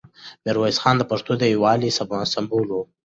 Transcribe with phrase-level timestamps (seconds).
[0.45, 1.89] میرویس خان د پښتنو د یووالي
[2.33, 2.75] سمبول و.